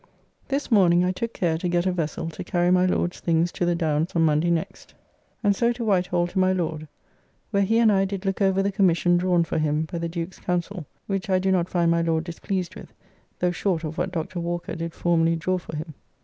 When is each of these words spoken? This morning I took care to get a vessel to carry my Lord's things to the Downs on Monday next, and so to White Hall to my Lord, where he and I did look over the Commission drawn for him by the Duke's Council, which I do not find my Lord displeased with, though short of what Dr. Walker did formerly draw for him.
This 0.47 0.71
morning 0.71 1.03
I 1.05 1.11
took 1.11 1.31
care 1.31 1.59
to 1.59 1.67
get 1.69 1.85
a 1.85 1.91
vessel 1.91 2.27
to 2.31 2.43
carry 2.43 2.71
my 2.71 2.87
Lord's 2.87 3.19
things 3.19 3.51
to 3.51 3.65
the 3.67 3.75
Downs 3.75 4.13
on 4.15 4.23
Monday 4.25 4.49
next, 4.49 4.95
and 5.43 5.55
so 5.55 5.71
to 5.73 5.85
White 5.85 6.07
Hall 6.07 6.25
to 6.25 6.39
my 6.39 6.51
Lord, 6.51 6.87
where 7.51 7.61
he 7.61 7.77
and 7.77 7.91
I 7.91 8.05
did 8.05 8.25
look 8.25 8.41
over 8.41 8.63
the 8.63 8.71
Commission 8.71 9.15
drawn 9.15 9.43
for 9.43 9.59
him 9.59 9.83
by 9.83 9.99
the 9.99 10.09
Duke's 10.09 10.39
Council, 10.39 10.87
which 11.05 11.29
I 11.29 11.37
do 11.37 11.51
not 11.51 11.69
find 11.69 11.91
my 11.91 12.01
Lord 12.01 12.23
displeased 12.23 12.73
with, 12.73 12.91
though 13.37 13.51
short 13.51 13.83
of 13.83 13.99
what 13.99 14.11
Dr. 14.11 14.39
Walker 14.39 14.73
did 14.73 14.95
formerly 14.95 15.35
draw 15.35 15.59
for 15.59 15.75
him. 15.75 15.93